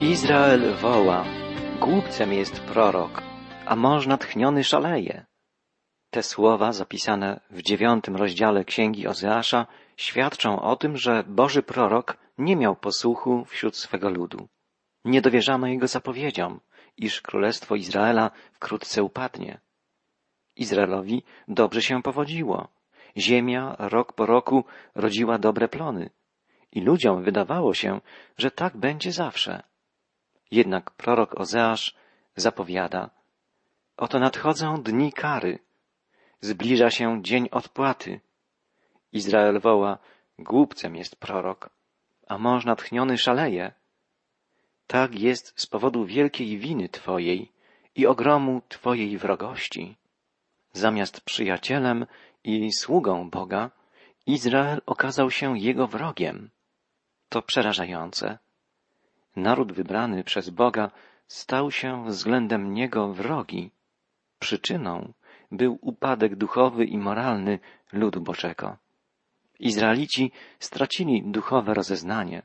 [0.00, 1.24] Izrael woła,
[1.80, 3.22] głupcem jest prorok,
[3.66, 5.26] a mąż natchniony szaleje.
[6.10, 9.66] Te słowa zapisane w dziewiątym rozdziale Księgi Ozeasza
[9.96, 14.48] świadczą o tym, że Boży prorok nie miał posłuchu wśród swego ludu.
[15.04, 16.60] Nie dowierzano jego zapowiedziom,
[16.96, 19.60] iż królestwo Izraela wkrótce upadnie.
[20.56, 22.68] Izraelowi dobrze się powodziło.
[23.16, 26.10] Ziemia rok po roku rodziła dobre plony
[26.72, 28.00] i ludziom wydawało się,
[28.36, 29.67] że tak będzie zawsze.
[30.50, 31.94] Jednak prorok Ozeasz
[32.36, 33.10] zapowiada,
[33.96, 35.58] oto nadchodzą dni kary,
[36.40, 38.20] zbliża się dzień odpłaty.
[39.12, 39.98] Izrael woła,
[40.38, 41.70] głupcem jest prorok,
[42.26, 43.72] a mąż natchniony szaleje.
[44.86, 47.52] Tak jest z powodu wielkiej winy Twojej
[47.94, 49.96] i ogromu Twojej wrogości.
[50.72, 52.06] Zamiast przyjacielem
[52.44, 53.70] i sługą Boga,
[54.26, 56.50] Izrael okazał się jego wrogiem.
[57.28, 58.38] To przerażające.
[59.38, 60.90] Naród wybrany przez Boga
[61.26, 63.70] stał się względem niego wrogi.
[64.38, 65.12] Przyczyną
[65.52, 67.58] był upadek duchowy i moralny
[67.92, 68.76] ludu Boczego.
[69.60, 72.42] Izraelici stracili duchowe rozeznanie,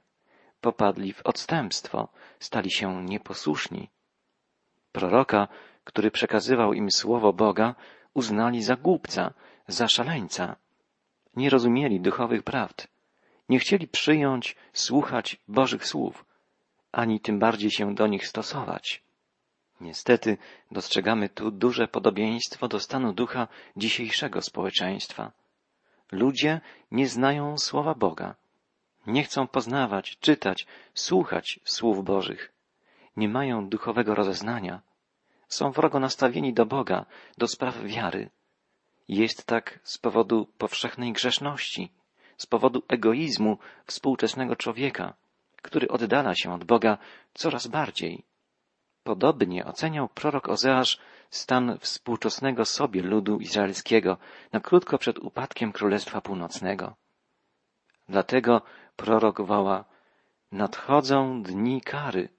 [0.61, 2.07] popadli w odstępstwo,
[2.39, 3.89] stali się nieposłuszni.
[4.91, 5.47] Proroka,
[5.83, 7.75] który przekazywał im słowo Boga,
[8.13, 9.33] uznali za głupca,
[9.67, 10.55] za szaleńca.
[11.35, 12.87] Nie rozumieli duchowych prawd.
[13.49, 16.25] Nie chcieli przyjąć, słuchać Bożych słów,
[16.93, 19.03] ani tym bardziej się do nich stosować.
[19.81, 20.37] Niestety
[20.71, 25.31] dostrzegamy tu duże podobieństwo do stanu ducha dzisiejszego społeczeństwa.
[26.11, 28.35] Ludzie nie znają słowa Boga.
[29.07, 32.51] Nie chcą poznawać, czytać, słuchać słów Bożych.
[33.17, 34.81] Nie mają duchowego rozeznania.
[35.47, 37.05] Są wrogo nastawieni do Boga,
[37.37, 38.29] do spraw wiary.
[39.07, 41.91] Jest tak z powodu powszechnej grzeszności,
[42.37, 45.13] z powodu egoizmu współczesnego człowieka,
[45.63, 46.97] który oddala się od Boga
[47.33, 48.23] coraz bardziej.
[49.03, 54.17] Podobnie oceniał prorok Ozeasz stan współczesnego sobie ludu izraelskiego
[54.51, 56.95] na krótko przed upadkiem Królestwa Północnego.
[58.09, 58.61] Dlatego
[58.95, 59.85] prorok woła
[60.51, 62.29] Nadchodzą dni kary,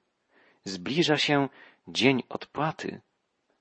[0.64, 1.48] zbliża się
[1.88, 3.00] dzień odpłaty.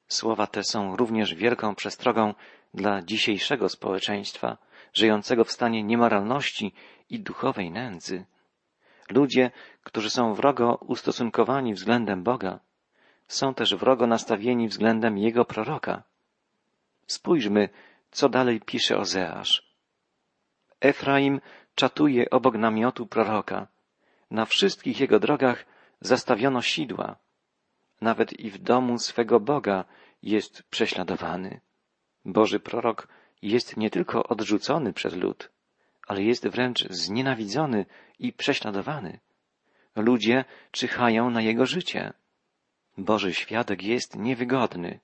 [0.08, 2.34] Słowa te są również wielką przestrogą
[2.74, 4.58] dla dzisiejszego społeczeństwa,
[4.94, 6.74] żyjącego w stanie niemoralności
[7.10, 8.26] i duchowej nędzy.
[9.10, 9.52] Ludzie,
[9.84, 12.60] którzy są wrogo ustosunkowani względem Boga,
[13.28, 16.04] są też wrogo nastawieni względem Jego proroka.
[17.08, 17.70] Spójrzmy,
[18.12, 19.74] co dalej pisze Ozeasz.
[20.82, 21.42] Efraim
[21.76, 23.68] czatuje obok namiotu proroka.
[24.32, 25.66] Na wszystkich jego drogach
[26.02, 27.16] zastawiono sidła.
[28.02, 29.86] Nawet i w domu swego Boga
[30.24, 31.62] jest prześladowany.
[32.26, 33.08] Boży prorok
[33.42, 35.50] jest nie tylko odrzucony przez lud,
[36.08, 37.86] ale jest wręcz znienawidzony
[38.20, 39.20] i prześladowany.
[39.96, 42.14] Ludzie czyhają na jego życie.
[42.98, 45.00] Boży świadek jest niewygodny.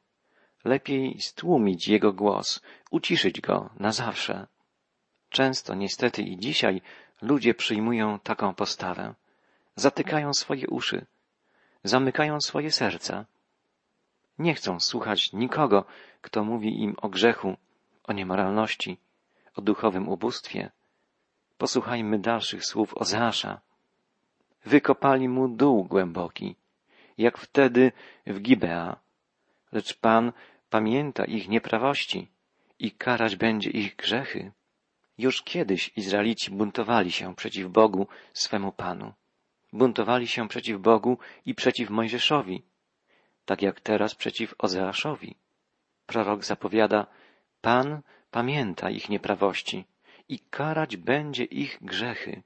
[0.64, 2.62] Lepiej stłumić jego głos,
[2.92, 4.48] uciszyć go na zawsze.
[5.30, 6.82] Często niestety i dzisiaj
[7.22, 9.16] ludzie przyjmują taką postawę.
[9.76, 11.06] Zatykają swoje uszy,
[11.84, 13.26] zamykają swoje serca.
[14.40, 15.86] Nie chcą słuchać nikogo,
[16.22, 17.58] kto mówi im o grzechu,
[18.04, 18.98] o niemoralności,
[19.56, 20.72] o duchowym ubóstwie.
[21.60, 23.62] Posłuchajmy dalszych słów Ozeasza.
[24.66, 26.56] Wykopali mu dół głęboki,
[27.18, 27.92] jak wtedy
[28.28, 28.96] w Gibea.
[29.72, 30.32] Lecz Pan
[30.70, 32.28] pamięta ich nieprawości
[32.80, 34.52] i karać będzie ich grzechy.
[35.18, 39.14] Już kiedyś Izraelici buntowali się przeciw Bogu, swemu Panu.
[39.74, 42.64] Buntowali się przeciw Bogu i przeciw Mojżeszowi,
[43.46, 45.36] tak jak teraz przeciw Ozeaszowi.
[46.06, 47.08] Prorok zapowiada,
[47.62, 49.86] Pan pamięta ich nieprawości
[50.30, 52.42] i karać będzie ich grzechy.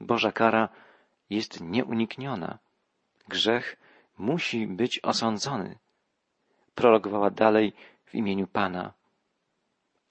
[0.00, 0.68] Boża kara
[1.30, 2.58] jest nieunikniona.
[3.28, 3.76] Grzech
[4.18, 5.78] musi być osądzony.
[6.74, 7.72] Prorok woła dalej
[8.04, 8.92] w imieniu Pana.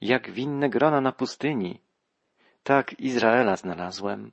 [0.02, 1.80] Jak winne grona na pustyni,
[2.64, 4.32] tak Izraela znalazłem.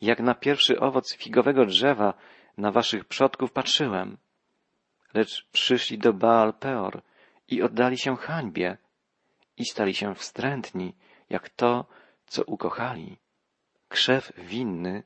[0.00, 2.14] Jak na pierwszy owoc figowego drzewa
[2.56, 4.16] na waszych przodków patrzyłem.
[5.14, 7.02] Lecz przyszli do Baal Peor
[7.48, 8.76] i oddali się hańbie
[9.56, 10.94] i stali się wstrętni,
[11.30, 11.84] jak to,
[12.26, 13.16] co ukochali.
[13.88, 15.02] Krzew winny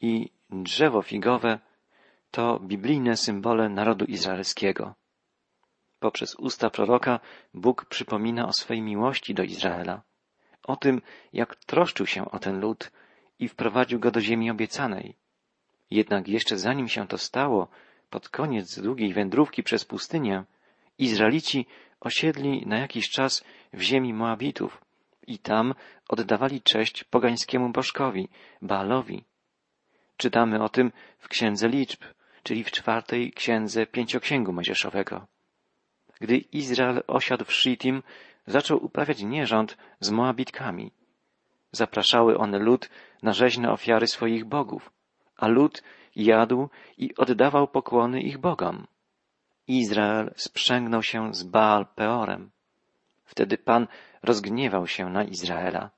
[0.00, 1.58] i drzewo figowe
[2.30, 4.94] to biblijne symbole narodu izraelskiego.
[6.00, 7.20] Poprzez usta proroka
[7.54, 10.02] Bóg przypomina o swej miłości do Izraela,
[10.62, 11.02] o tym,
[11.32, 12.92] jak troszczył się o ten lud
[13.38, 15.16] i wprowadził go do ziemi obiecanej.
[15.90, 17.68] Jednak jeszcze zanim się to stało,
[18.10, 20.44] pod koniec długiej wędrówki przez pustynię,
[20.98, 21.66] Izraelici
[22.00, 24.84] osiedli na jakiś czas w ziemi Moabitów
[25.26, 25.74] i tam
[26.08, 28.28] oddawali cześć pogańskiemu bożkowi,
[28.62, 29.24] Baalowi.
[30.16, 32.04] Czytamy o tym w Księdze Liczb,
[32.42, 35.26] czyli w czwartej Księdze Pięcioksięgu Mojżeszowego.
[36.20, 38.02] Gdy Izrael osiadł w Shittim,
[38.46, 40.92] zaczął uprawiać nierząd z Moabitkami.
[41.72, 42.90] Zapraszały one lud
[43.22, 44.92] na rzeźne ofiary swoich bogów,
[45.36, 45.82] a lud
[46.16, 46.68] jadł
[46.98, 48.86] i oddawał pokłony ich bogom.
[49.66, 52.50] Izrael sprzęgnął się z Baal Peorem.
[53.24, 53.86] Wtedy Pan
[54.22, 55.90] rozgniewał się na Izraela.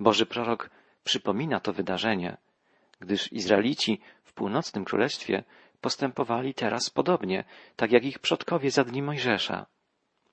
[0.00, 0.70] Boży prorok
[1.04, 2.36] przypomina to wydarzenie,
[3.00, 5.44] gdyż Izraelici w północnym królestwie
[5.80, 7.44] postępowali teraz podobnie,
[7.76, 9.66] tak jak ich przodkowie za dni Mojżesza.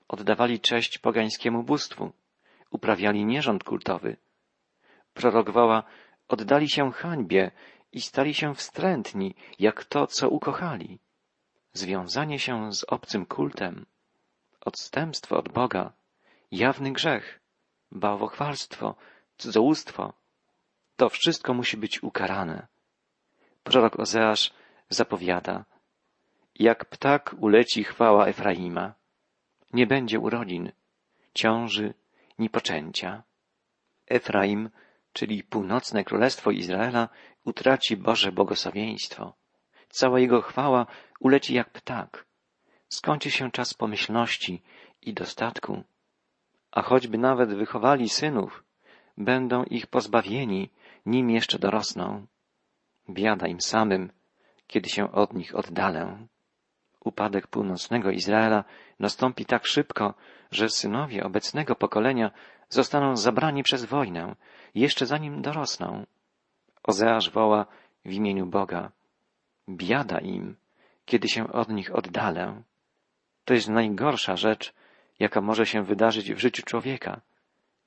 [0.07, 2.11] Oddawali cześć pogańskiemu bóstwu,
[2.69, 4.17] uprawiali nierząd kultowy.
[5.13, 5.83] Prorok woła,
[6.27, 7.51] oddali się hańbie
[7.91, 10.99] i stali się wstrętni, jak to, co ukochali.
[11.73, 13.85] Związanie się z obcym kultem,
[14.61, 15.93] odstępstwo od Boga,
[16.51, 17.39] jawny grzech,
[17.91, 18.95] bałwochwalstwo,
[19.37, 20.13] cudzołóstwo,
[20.95, 22.67] to wszystko musi być ukarane.
[23.63, 24.53] Prorok Ozeasz
[24.89, 25.65] zapowiada,
[26.55, 28.93] jak ptak uleci chwała Efraima.
[29.73, 30.71] Nie będzie urodzin,
[31.33, 31.93] ciąży,
[32.39, 33.23] ni poczęcia.
[34.07, 34.69] Efraim,
[35.13, 37.09] czyli północne królestwo Izraela,
[37.45, 39.33] utraci Boże błogosławieństwo.
[39.89, 40.85] Cała jego chwała
[41.19, 42.25] uleci jak ptak.
[42.89, 44.61] Skończy się czas pomyślności
[45.01, 45.83] i dostatku.
[46.71, 48.63] A choćby nawet wychowali synów,
[49.17, 50.69] będą ich pozbawieni,
[51.05, 52.25] nim jeszcze dorosną.
[53.09, 54.11] Biada im samym,
[54.67, 56.27] kiedy się od nich oddalę.
[56.99, 58.63] Upadek północnego Izraela
[58.99, 60.13] nastąpi tak szybko,
[60.51, 62.31] że synowie obecnego pokolenia
[62.69, 64.35] zostaną zabrani przez wojnę,
[64.75, 66.05] jeszcze zanim dorosną.
[66.83, 67.65] Ozeasz woła
[68.05, 68.91] w imieniu Boga.
[69.69, 70.55] Biada im,
[71.05, 72.61] kiedy się od nich oddalę.
[73.45, 74.73] To jest najgorsza rzecz,
[75.21, 77.21] jaka może się wydarzyć w życiu człowieka,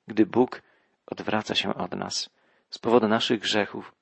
[0.07, 0.61] gdy Bóg
[1.05, 2.29] odwraca się od nas
[2.69, 3.95] z powodu naszych grzechów,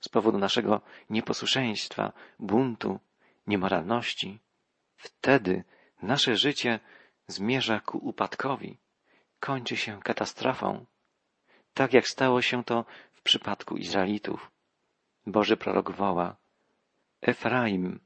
[0.00, 0.80] z powodu naszego
[1.10, 3.00] nieposłuszeństwa, buntu,
[3.46, 4.38] niemoralności.
[4.96, 5.64] Wtedy
[6.02, 6.80] nasze życie
[7.26, 8.78] zmierza ku upadkowi,
[9.40, 10.86] kończy się katastrofą,
[11.74, 14.50] tak jak stało się to w przypadku Izraelitów.
[15.26, 16.36] Boży prorok woła,
[17.20, 18.00] Efraim,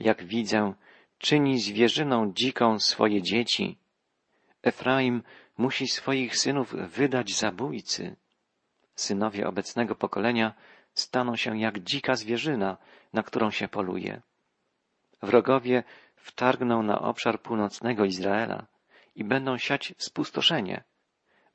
[0.00, 0.74] jak widzę,
[1.18, 3.83] czyni zwierzyną dziką swoje dzieci.
[4.64, 5.22] Efraim
[5.58, 8.16] musi swoich synów wydać zabójcy.
[8.94, 10.54] Synowie obecnego pokolenia
[10.94, 12.76] staną się jak dzika zwierzyna,
[13.12, 14.22] na którą się poluje.
[15.22, 15.84] Wrogowie
[16.16, 18.66] wtargną na obszar północnego Izraela
[19.14, 20.84] i będą siać spustoszenie.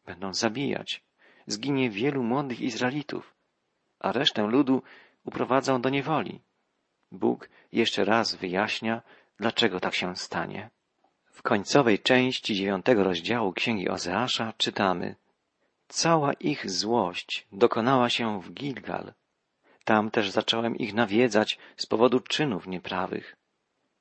[0.06, 1.04] Będą zabijać.
[1.48, 3.34] Zginie wielu młodych Izraelitów,
[4.00, 4.84] a resztę ludu
[5.24, 6.42] uprowadzą do niewoli.
[7.12, 9.02] Bóg jeszcze raz wyjaśnia,
[9.38, 10.70] dlaczego tak się stanie.
[11.40, 15.16] W końcowej części dziewiątego rozdziału Księgi Ozeasza czytamy
[15.88, 19.14] Cała ich złość dokonała się w Gilgal.
[19.84, 23.36] Tam też zacząłem ich nawiedzać z powodu czynów nieprawych.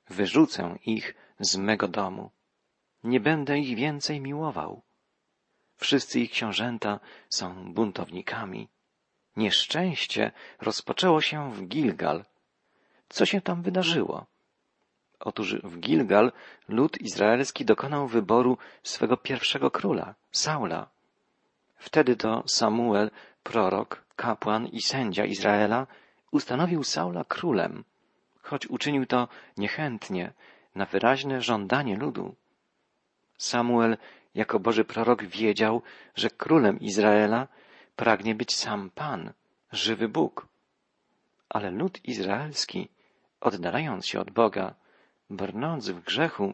[0.09, 2.29] Wyrzucę ich z mego domu.
[3.03, 4.81] Nie będę ich więcej miłował.
[5.75, 6.99] Wszyscy ich książęta
[7.29, 8.67] są buntownikami.
[9.35, 10.31] Nieszczęście
[10.61, 12.25] rozpoczęło się w Gilgal.
[13.09, 14.25] Co się tam wydarzyło?
[15.19, 16.31] Otóż w Gilgal
[16.67, 20.87] lud izraelski dokonał wyboru swego pierwszego króla, Saula.
[21.77, 23.11] Wtedy to Samuel,
[23.43, 25.87] prorok, kapłan i sędzia Izraela,
[26.31, 27.83] ustanowił Saula królem,
[28.41, 29.27] choć uczynił to
[29.57, 30.33] niechętnie,
[30.75, 32.35] na wyraźne żądanie ludu.
[33.37, 33.97] Samuel,
[34.35, 35.81] jako Boży prorok, wiedział,
[36.15, 37.47] że królem Izraela
[37.95, 39.33] pragnie być sam Pan,
[39.71, 40.47] żywy Bóg.
[41.49, 42.89] Ale lud izraelski,
[43.41, 44.75] oddalając się od Boga,
[45.29, 46.53] brnąc w grzechu,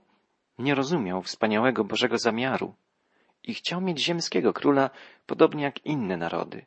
[0.60, 2.74] nie rozumiał wspaniałego Bożego zamiaru
[3.44, 4.90] i chciał mieć ziemskiego króla,
[5.26, 6.66] podobnie jak inne narody.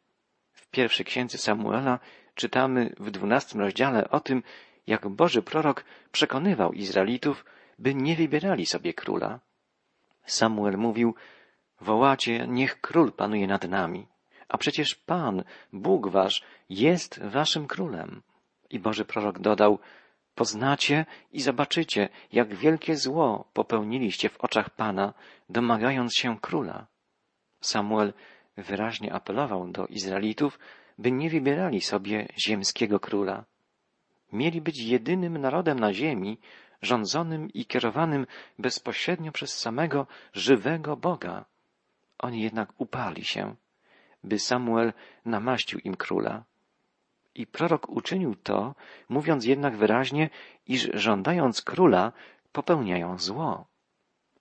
[0.53, 1.99] W pierwszej księdze Samuela
[2.35, 4.43] czytamy w dwunastym rozdziale o tym,
[4.87, 7.45] jak Boży prorok przekonywał Izraelitów,
[7.79, 9.41] by nie wybierali sobie króla.
[10.27, 11.15] Samuel mówił,
[11.81, 14.07] wołacie, niech król panuje nad nami,
[14.49, 18.23] a przecież Pan, Bóg wasz, jest waszym królem.
[18.71, 19.79] I Boży prorok dodał,
[20.39, 25.15] Poznacie i zobaczycie, jak wielkie zło popełniliście w oczach Pana,
[25.49, 26.87] domagając się króla.
[27.61, 28.13] Samuel
[28.57, 30.59] wyraźnie apelował do Izraelitów,
[30.99, 33.45] by nie wybierali sobie ziemskiego króla.
[34.33, 36.39] Mieli być jedynym narodem na ziemi,
[36.83, 38.27] rządzonym i kierowanym
[38.59, 41.45] bezpośrednio przez samego żywego Boga.
[42.19, 43.55] Oni jednak upali się,
[44.25, 44.93] by Samuel
[45.25, 46.45] namaścił im króla.
[47.39, 48.75] I prorok uczynił to,
[49.09, 50.31] mówiąc jednak wyraźnie,
[50.67, 52.13] iż żądając króla,
[52.53, 53.67] popełniają zło.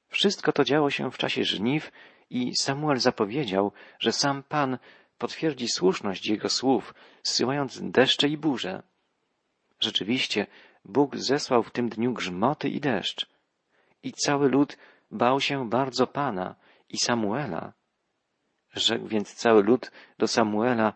[0.07, 1.91] Wszystko to działo się w czasie żniw
[2.29, 4.77] i Samuel zapowiedział, że sam Pan
[5.17, 8.83] potwierdzi słuszność Jego słów, zsyłając deszcze i burze.
[9.79, 10.47] Rzeczywiście,
[10.85, 13.29] Bóg zesłał w tym dniu grzmoty i deszcz.
[14.03, 14.77] I cały lud
[15.11, 16.55] bał się bardzo Pana
[16.89, 17.73] i Samuela.
[18.73, 20.93] Rzekł więc cały lud do Samuela,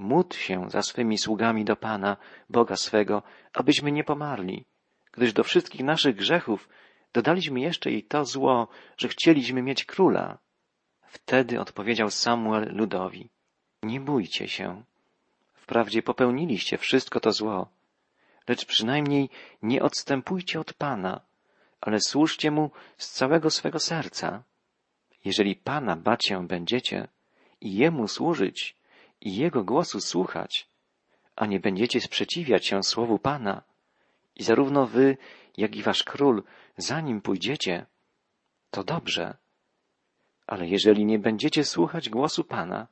[0.00, 2.16] módl się za swymi sługami do Pana,
[2.48, 4.64] Boga swego, abyśmy nie pomarli,
[5.12, 6.68] gdyż do wszystkich naszych grzechów
[7.12, 10.38] dodaliśmy jeszcze i to zło, że chcieliśmy mieć króla.
[11.06, 13.30] Wtedy odpowiedział Samuel ludowi,
[13.82, 14.82] nie bójcie się.
[15.54, 17.68] Wprawdzie popełniliście wszystko to zło,
[18.48, 19.28] lecz przynajmniej
[19.62, 21.20] nie odstępujcie od Pana,
[21.80, 24.42] ale służcie Mu z całego swego serca.
[25.24, 27.08] Jeżeli Pana bać się będziecie
[27.60, 28.79] i Jemu służyć
[29.20, 30.68] i Jego głosu słuchać,
[31.36, 33.62] a nie będziecie sprzeciwiać się słowu Pana,
[34.36, 35.16] i zarówno wy,
[35.56, 36.42] jak i wasz król,
[36.76, 37.86] zanim pójdziecie,
[38.70, 39.36] to dobrze.
[40.46, 42.86] Ale jeżeli nie będziecie słuchać głosu Pana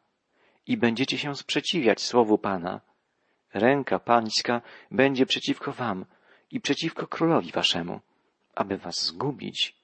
[0.67, 2.81] i będziecie się sprzeciwiać słowu Pana,
[3.55, 6.05] ręka pańska będzie przeciwko wam
[6.51, 8.01] i przeciwko królowi waszemu,
[8.55, 9.77] aby was zgubić.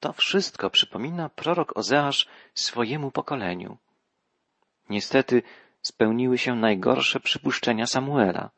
[0.00, 3.78] To wszystko przypomina prorok Ozeasz swojemu pokoleniu.
[4.90, 5.42] Niestety
[5.82, 8.50] spełniły się najgorsze przypuszczenia Samuela.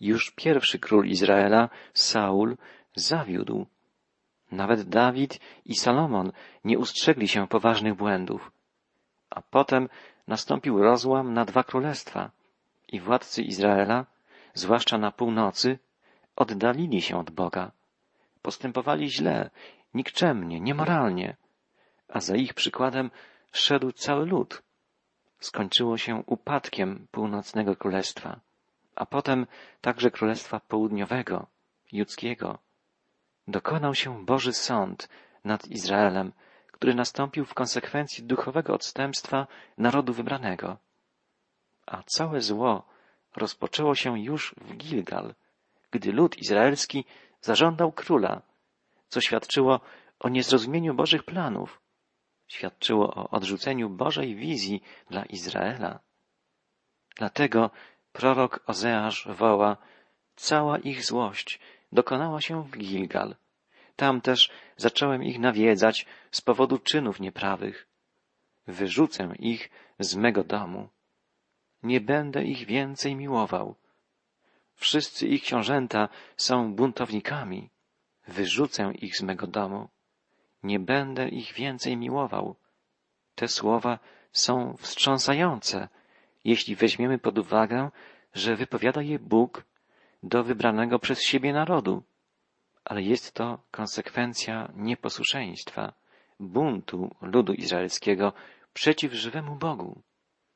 [0.00, 2.56] Już pierwszy król Izraela, Saul,
[2.94, 3.66] zawiódł.
[4.52, 6.32] Nawet Dawid i Salomon
[6.64, 8.52] nie ustrzegli się poważnych błędów.
[9.30, 9.88] A potem
[10.28, 12.30] nastąpił rozłam na dwa królestwa
[12.88, 14.06] i władcy Izraela,
[14.54, 15.78] zwłaszcza na północy,
[16.36, 17.72] oddalili się od Boga.
[18.42, 19.50] Postępowali źle,
[19.94, 21.36] nikczemnie, niemoralnie,
[22.08, 23.10] a za ich przykładem
[23.52, 24.62] szedł cały lud.
[25.44, 28.40] Skończyło się upadkiem północnego królestwa,
[28.94, 29.46] a potem
[29.80, 31.46] także królestwa południowego,
[31.92, 32.58] judzkiego.
[33.48, 35.08] Dokonał się Boży sąd
[35.44, 36.32] nad Izraelem,
[36.72, 39.46] który nastąpił w konsekwencji duchowego odstępstwa
[39.78, 40.76] narodu wybranego.
[41.86, 42.86] A całe zło
[43.36, 45.34] rozpoczęło się już w Gilgal,
[45.90, 47.04] gdy lud izraelski
[47.40, 48.42] zażądał króla,
[49.08, 49.80] co świadczyło
[50.20, 51.83] o niezrozumieniu Bożych planów,
[52.48, 56.00] świadczyło o odrzuceniu Bożej wizji dla Izraela.
[57.16, 57.70] Dlatego
[58.12, 59.76] prorok Ozeasz woła,
[60.36, 61.60] cała ich złość
[61.92, 63.36] dokonała się w Gilgal.
[63.96, 67.88] Tam też zacząłem ich nawiedzać z powodu czynów nieprawych.
[68.66, 70.88] Wyrzucę ich z mego domu.
[71.82, 73.74] Nie będę ich więcej miłował.
[74.74, 77.70] Wszyscy ich książęta są buntownikami.
[78.28, 79.88] Wyrzucę ich z mego domu.
[80.64, 82.56] Nie będę ich więcej miłował.
[83.34, 83.98] Te słowa
[84.32, 85.88] są wstrząsające,
[86.44, 87.90] jeśli weźmiemy pod uwagę,
[88.34, 89.64] że wypowiada je Bóg
[90.22, 92.02] do wybranego przez siebie narodu.
[92.84, 95.92] Ale jest to konsekwencja nieposłuszeństwa,
[96.40, 98.32] buntu ludu izraelskiego
[98.72, 100.02] przeciw żywemu Bogu.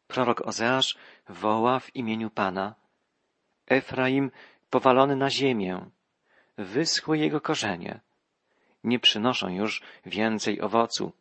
[0.07, 0.99] Prorok Ozeasz
[1.29, 2.75] woła w imieniu Pana.
[3.67, 4.31] Efraim
[4.71, 5.91] powalony na ziemię,
[6.57, 8.01] wyschły jego korzenie.
[8.85, 11.13] Nie przynoszą już więcej owocu,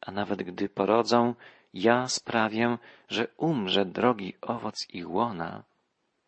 [0.00, 1.34] a nawet gdy porodzą,
[1.74, 5.64] ja sprawię, że umrze drogi owoc ich łona.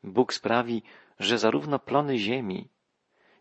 [0.04, 0.82] Bóg sprawi,
[1.18, 2.68] że zarówno plony ziemi,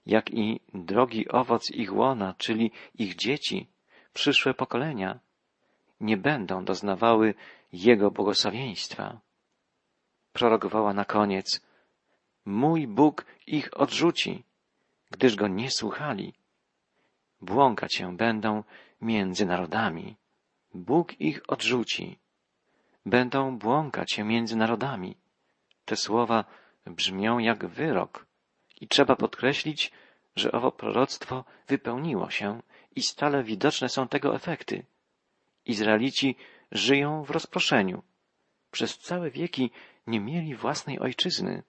[0.06, 3.67] jak i drogi owoc ich łona, czyli ich dzieci,
[4.13, 5.20] przyszłe pokolenia,
[6.00, 7.34] nie będą doznawały
[7.74, 9.20] Jego błogosławieństwa.
[10.34, 11.62] Prorokowała na koniec,
[12.46, 14.44] mój Bóg ich odrzuci,
[15.12, 16.34] gdyż Go nie słuchali.
[17.41, 18.63] Błąkać się będą
[19.01, 20.15] między narodami.
[20.74, 22.20] Bóg ich odrzuci.
[23.06, 25.17] Będą błąkać się między narodami.
[25.86, 26.46] Te słowa
[26.86, 28.25] brzmią jak wyrok
[28.82, 29.91] i trzeba podkreślić,
[30.36, 32.62] że owo proroctwo wypełniło się
[32.96, 34.86] i stale widoczne są tego efekty.
[35.65, 36.36] Izraelici
[36.72, 38.03] żyją w rozproszeniu.
[38.72, 39.72] Przez całe wieki
[40.08, 41.63] nie mieli własnej ojczyzny.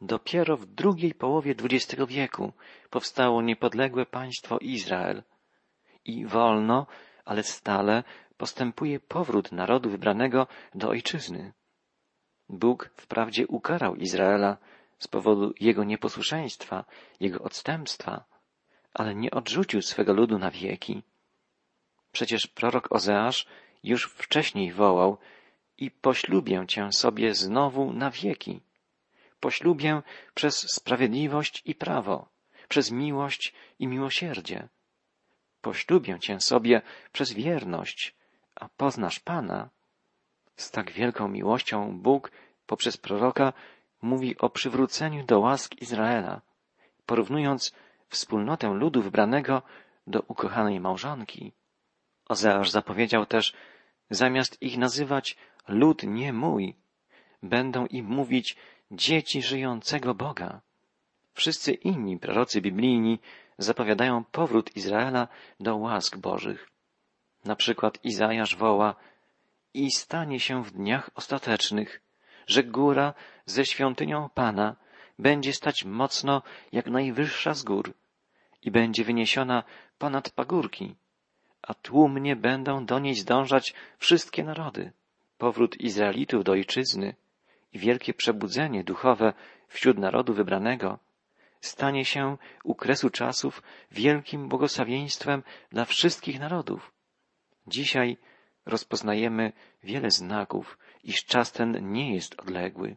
[0.00, 2.52] Dopiero w drugiej połowie XX wieku
[2.90, 5.22] powstało niepodległe państwo Izrael
[6.04, 6.86] i wolno,
[7.24, 8.04] ale stale
[8.36, 11.52] postępuje powrót narodu wybranego do ojczyzny.
[12.48, 14.56] Bóg wprawdzie ukarał Izraela
[14.98, 16.84] z powodu jego nieposłuszeństwa,
[17.20, 18.24] jego odstępstwa,
[18.94, 21.02] ale nie odrzucił swego ludu na wieki.
[22.12, 23.46] Przecież prorok Ozeasz
[23.82, 25.18] już wcześniej wołał
[25.78, 28.65] i poślubię cię sobie znowu na wieki.
[29.46, 30.02] Poślubię
[30.34, 32.28] przez sprawiedliwość i prawo,
[32.68, 34.68] przez miłość i miłosierdzie.
[35.60, 38.14] Poślubię cię sobie przez wierność,
[38.54, 39.70] a poznasz Pana.
[40.56, 42.32] Z tak wielką miłością Bóg
[42.66, 43.52] poprzez proroka
[44.02, 46.40] mówi o przywróceniu do łask Izraela,
[47.06, 47.74] porównując
[48.08, 49.62] wspólnotę ludu wybranego
[50.06, 51.52] do ukochanej małżonki.
[52.28, 53.54] Ozeasz zapowiedział też,
[54.10, 55.36] zamiast ich nazywać
[55.68, 56.76] lud nie mój.
[57.42, 58.56] Będą im mówić
[58.90, 60.60] dzieci żyjącego Boga.
[61.34, 63.18] Wszyscy inni prorocy biblijni
[63.58, 65.28] zapowiadają powrót Izraela
[65.60, 66.70] do łask Bożych.
[67.44, 68.94] Na przykład Izajasz woła
[69.74, 72.00] i stanie się w dniach ostatecznych,
[72.46, 73.14] że góra
[73.46, 74.76] ze świątynią Pana
[75.18, 77.94] będzie stać mocno jak najwyższa z gór
[78.62, 79.64] i będzie wyniesiona
[79.98, 80.94] ponad pagórki,
[81.62, 84.92] a tłumnie będą do niej zdążać wszystkie narody.
[85.38, 87.14] Powrót Izraelitów do ojczyzny
[87.76, 89.32] wielkie przebudzenie duchowe
[89.68, 90.98] wśród narodu wybranego
[91.60, 96.92] stanie się u kresu czasów wielkim błogosławieństwem dla wszystkich narodów.
[97.66, 98.16] Dzisiaj
[98.66, 99.52] rozpoznajemy
[99.82, 102.96] wiele znaków, iż czas ten nie jest odległy.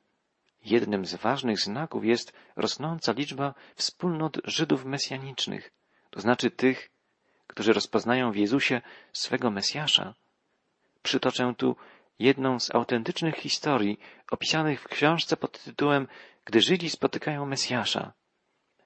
[0.66, 5.72] Jednym z ważnych znaków jest rosnąca liczba wspólnot Żydów mesjanicznych,
[6.10, 6.90] to znaczy tych,
[7.48, 8.82] którzy rozpoznają w Jezusie
[9.14, 10.14] swego Mesjasza.
[11.04, 11.76] Przytoczę tu
[12.20, 14.00] jedną z autentycznych historii
[14.32, 16.08] opisanych w książce pod tytułem
[16.46, 18.14] Gdy Żydzi spotykają Mesjasza.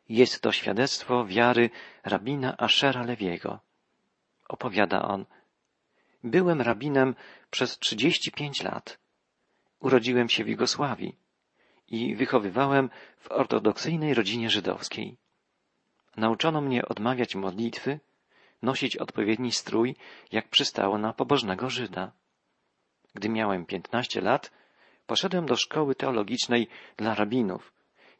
[0.10, 1.70] Jest to świadectwo wiary
[2.04, 3.60] rabina Ashera Lewiego.
[4.50, 5.26] Opowiada on,
[6.24, 7.16] byłem rabinem
[7.52, 9.00] przez trzydzieści pięć lat.
[9.80, 11.16] Urodziłem się w Jugosławii
[11.88, 15.18] i wychowywałem w ortodoksyjnej rodzinie żydowskiej.
[16.18, 18.00] Nauczono mnie odmawiać modlitwy,
[18.62, 19.96] nosić odpowiedni strój,
[20.32, 22.12] jak przystało na pobożnego Żyda.
[23.16, 24.52] Gdy miałem piętnaście lat,
[25.08, 26.68] poszedłem do szkoły teologicznej
[26.98, 27.74] dla rabinów,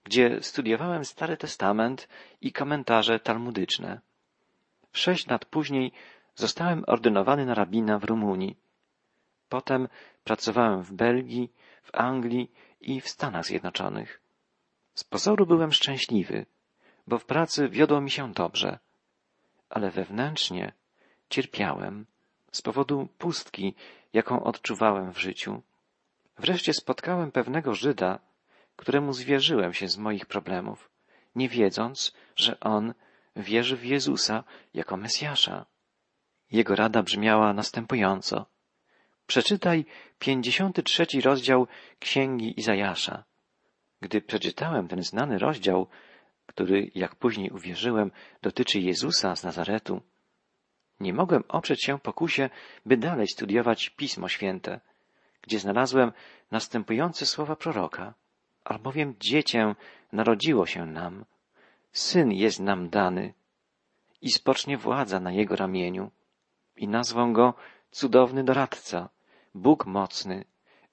[0.04, 2.08] gdzie studiowałem Stary Testament
[2.42, 4.02] i komentarze talmudyczne.
[4.92, 5.92] Sześć lat później
[6.36, 8.58] zostałem ordynowany na rabina w Rumunii.
[9.50, 9.88] Potem
[10.24, 11.52] pracowałem w Belgii,
[11.84, 14.20] w Anglii i w Stanach Zjednoczonych.
[14.94, 16.46] Z pozoru byłem szczęśliwy,
[17.08, 18.80] bo w pracy wiodło mi się dobrze,
[19.70, 20.74] ale wewnętrznie
[21.30, 22.06] cierpiałem
[22.52, 23.76] z powodu pustki,
[24.14, 25.62] jaką odczuwałem w życiu.
[26.38, 28.20] Wreszcie spotkałem pewnego Żyda,
[28.76, 30.90] któremu zwierzyłem się z moich problemów,
[31.36, 32.94] nie wiedząc, że on
[33.36, 34.44] wierzy w Jezusa
[34.74, 35.66] jako Mesjasza.
[36.52, 38.46] Jego rada brzmiała następująco.
[39.28, 39.86] Przeczytaj
[40.20, 41.68] pięćdziesiąty trzeci rozdział
[42.00, 43.24] Księgi Izajasza.
[44.02, 45.88] Gdy przeczytałem ten znany rozdział,
[46.46, 50.02] który, jak później uwierzyłem, dotyczy Jezusa z Nazaretu,
[51.00, 52.50] nie mogłem oprzeć się pokusie,
[52.86, 54.80] by dalej studiować Pismo Święte,
[55.42, 56.12] gdzie znalazłem
[56.52, 58.14] następujące słowa proroka.
[58.64, 59.76] Albowiem dziecię
[60.12, 61.26] narodziło się nam,
[61.92, 63.34] syn jest nam dany
[64.22, 66.12] i spocznie władza na jego ramieniu
[66.76, 67.54] i nazwą go
[67.92, 69.10] cudowny doradca,
[69.56, 70.46] Bóg mocny,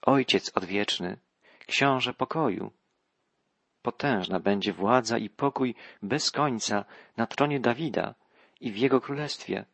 [0.03, 1.19] Ojciec odwieczny,
[1.67, 2.73] Książę pokoju.
[3.83, 6.85] Potężna będzie władza i pokój bez końca
[7.17, 8.15] na tronie Dawida
[8.61, 9.65] i w jego królestwie,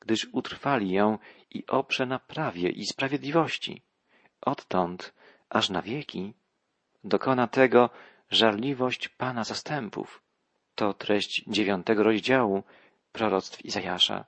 [0.00, 1.18] gdyż utrwali ją
[1.50, 3.82] i oprze na prawie i sprawiedliwości.
[4.40, 5.14] Odtąd,
[5.48, 6.34] aż na wieki,
[7.04, 7.90] dokona tego
[8.30, 10.22] żarliwość Pana zastępów.
[10.74, 12.62] To treść dziewiątego rozdziału
[13.12, 14.24] proroctw Izajasza.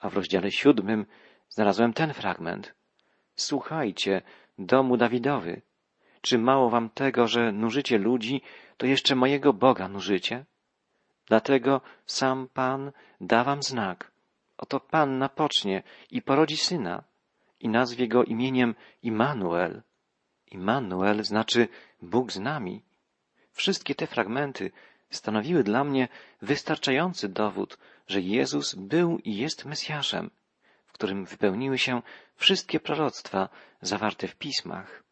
[0.00, 1.06] A w rozdziale siódmym
[1.48, 2.74] znalazłem ten fragment.
[3.36, 4.22] Słuchajcie,
[4.58, 5.62] domu Dawidowy,
[6.20, 8.42] czy mało wam tego, że nużycie ludzi,
[8.76, 10.44] to jeszcze mojego Boga nużycie?
[11.26, 14.13] Dlatego sam Pan da wam znak.
[14.56, 17.04] Oto Pan napocznie i porodzi syna
[17.60, 19.82] i nazwie go imieniem Immanuel.
[20.50, 21.68] Immanuel znaczy
[22.02, 22.82] Bóg z nami.
[23.50, 24.70] Wszystkie te fragmenty
[25.10, 26.08] stanowiły dla mnie
[26.42, 30.30] wystarczający dowód, że Jezus był i jest Mesjaszem,
[30.86, 32.02] w którym wypełniły się
[32.36, 33.48] wszystkie proroctwa
[33.80, 35.02] zawarte w pismach.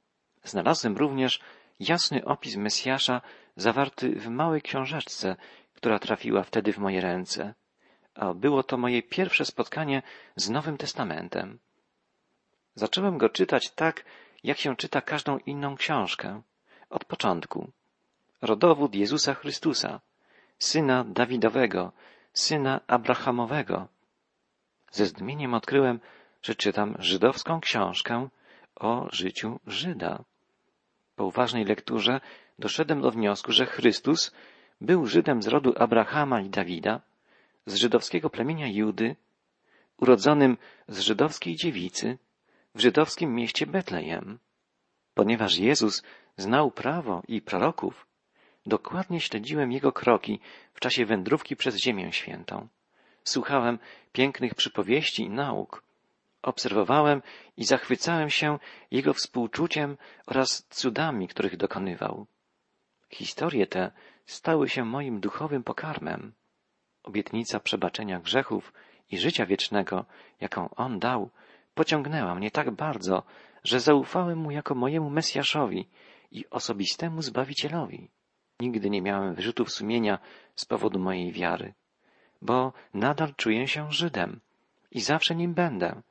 [0.44, 1.40] Znalazłem również
[1.81, 3.20] jasny opis Mesjasza
[3.57, 5.37] zawarty w małej książeczce,
[5.74, 7.55] która trafiła wtedy w moje ręce,
[8.14, 10.03] a było to moje pierwsze spotkanie
[10.37, 11.59] z Nowym Testamentem.
[12.75, 14.05] Zacząłem go czytać tak,
[14.44, 16.42] jak się czyta każdą inną książkę,
[16.90, 17.70] od początku.
[18.42, 20.01] Rodowód Jezusa Chrystusa,
[20.59, 21.92] syna Dawidowego,
[22.33, 23.88] syna Abrahamowego.
[24.90, 26.01] Ze zdumieniem odkryłem,
[26.42, 28.29] że czytam żydowską książkę
[28.77, 30.25] o życiu Żyda.
[31.16, 32.20] Po uważnej lekturze
[32.59, 34.33] doszedłem do wniosku, że Chrystus
[34.81, 37.01] był Żydem z rodu Abrahama i Dawida,
[37.66, 39.16] z żydowskiego plemienia Judy,
[39.96, 40.57] urodzonym
[40.88, 42.18] z żydowskiej dziewicy
[42.75, 44.38] w żydowskim mieście Betlejem.
[45.14, 46.03] Ponieważ Jezus
[46.37, 48.07] znał prawo i proroków,
[48.66, 50.40] dokładnie śledziłem jego kroki
[50.75, 52.68] w czasie wędrówki przez Ziemię Świętą.
[53.25, 53.79] Słuchałem
[54.12, 55.83] pięknych przypowieści i nauk.
[56.42, 57.22] Obserwowałem
[57.57, 58.59] i zachwycałem się
[58.90, 59.96] jego współczuciem
[60.27, 62.27] oraz cudami, których dokonywał.
[63.11, 63.90] Historie te
[64.27, 66.33] stały się moim duchowym pokarmem.
[67.02, 68.72] Obietnica przebaczenia grzechów
[69.10, 70.04] i życia wiecznego,
[70.40, 71.30] jaką on dał,
[71.74, 73.22] pociągnęła mnie tak bardzo,
[73.64, 75.88] że zaufałem mu jako mojemu Mesjaszowi
[76.30, 78.08] i osobistemu Zbawicielowi.
[78.60, 80.18] Nigdy nie miałem wyrzutów sumienia
[80.54, 81.74] z powodu mojej wiary,
[82.42, 84.40] bo nadal czuję się Żydem
[84.90, 86.02] i zawsze nim będę.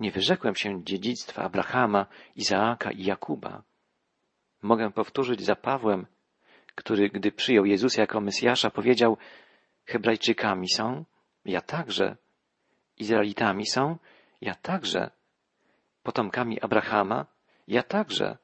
[0.00, 3.62] Nie wyrzekłem się dziedzictwa Abrahama, Izaaka i Jakuba.
[4.62, 6.06] Mogę powtórzyć za Pawłem,
[6.74, 9.16] który, gdy przyjął Jezusa jako Mesjasza, powiedział
[9.84, 11.04] Hebrajczykami są,
[11.44, 12.16] ja także.
[12.96, 13.98] Izraelitami są,
[14.40, 15.10] ja także.
[16.02, 17.26] Potomkami Abrahama,
[17.68, 18.38] ja także.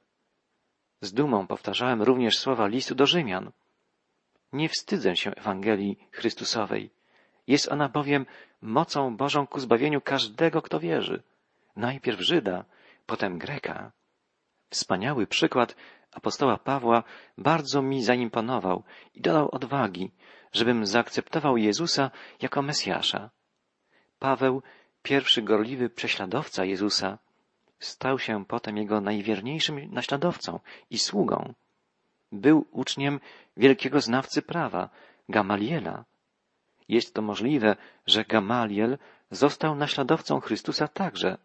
[1.00, 3.52] Z dumą powtarzałem również słowa listu do Rzymian.
[4.52, 6.90] Nie wstydzę się Ewangelii Chrystusowej.
[7.46, 8.26] Jest ona bowiem
[8.62, 11.22] mocą Bożą ku zbawieniu każdego, kto wierzy.
[11.76, 12.64] Najpierw Żyda,
[13.06, 13.92] potem Greka.
[14.70, 15.76] Wspaniały przykład
[16.12, 17.02] apostoła Pawła
[17.38, 18.82] bardzo mi zaimponował
[19.14, 20.10] i dodał odwagi,
[20.52, 22.10] żebym zaakceptował Jezusa
[22.42, 23.30] jako Mesjasza.
[24.18, 24.62] Paweł,
[25.02, 27.18] pierwszy gorliwy prześladowca Jezusa,
[27.78, 30.60] stał się potem jego najwierniejszym naśladowcą
[30.90, 31.54] i sługą.
[32.32, 33.20] Był uczniem
[33.56, 34.88] wielkiego znawcy prawa,
[35.28, 36.04] Gamaliela.
[36.88, 38.98] Jest to możliwe, że Gamaliel
[39.30, 41.38] został naśladowcą Chrystusa także.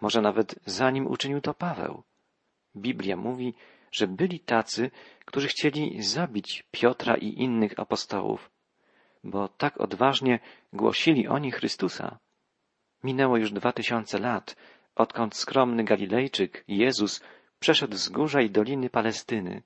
[0.00, 2.02] Może nawet zanim uczynił to Paweł.
[2.76, 3.54] Biblia mówi,
[3.92, 4.90] że byli tacy,
[5.26, 8.50] którzy chcieli zabić Piotra i innych apostołów,
[9.24, 10.38] bo tak odważnie
[10.72, 12.18] głosili oni Chrystusa.
[13.04, 14.56] Minęło już dwa tysiące lat,
[14.94, 17.22] odkąd skromny Galilejczyk, Jezus,
[17.60, 19.62] przeszedł z górza i doliny Palestyny,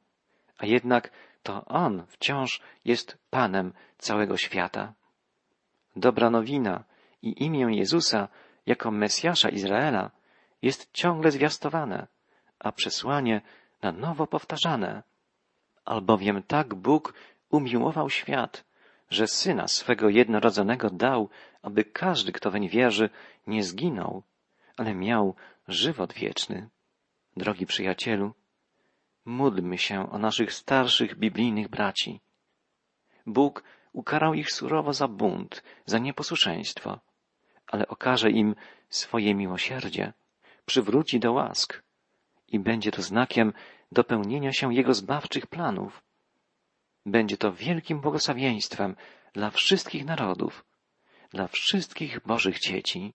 [0.58, 1.10] a jednak
[1.42, 4.94] to On wciąż jest Panem całego świata.
[5.96, 6.84] Dobra nowina
[7.22, 8.28] i imię Jezusa
[8.66, 10.10] jako Mesjasza Izraela
[10.62, 12.06] jest ciągle zwiastowane,
[12.58, 13.40] a przesłanie
[13.82, 15.02] na nowo powtarzane.
[15.90, 17.14] Albowiem tak Bóg
[17.50, 18.64] umiłował świat,
[19.10, 21.28] że Syna swego jednorodzonego dał,
[21.62, 23.10] aby każdy, kto weń wierzy,
[23.46, 24.22] nie zginął,
[24.76, 25.34] ale miał
[25.68, 26.68] żywot wieczny.
[27.36, 28.34] Drogi przyjacielu,
[29.24, 32.20] módlmy się o naszych starszych biblijnych braci.
[33.26, 37.00] Bóg ukarał ich surowo za bunt, za nieposłuszeństwo,
[37.66, 38.54] ale okaże im
[38.88, 40.12] swoje miłosierdzie,
[40.66, 41.82] przywróci do łask
[42.48, 43.52] i będzie to znakiem
[43.92, 46.02] dopełnienia się Jego zbawczych planów.
[47.06, 48.96] Będzie to wielkim błogosławieństwem
[49.32, 50.64] dla wszystkich narodów,
[51.30, 53.12] dla wszystkich Bożych dzieci.